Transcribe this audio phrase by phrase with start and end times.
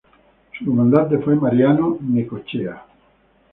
[0.57, 2.83] Su comandante fue Mariano Necochea.